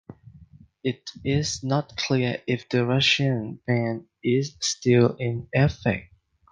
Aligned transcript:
It 0.83 1.11
is 1.23 1.63
not 1.63 1.95
clear 1.95 2.41
if 2.47 2.67
the 2.69 2.87
Russian 2.87 3.59
ban 3.67 4.07
is 4.23 4.57
still 4.59 5.15
in 5.17 5.47
effect. 5.53 6.11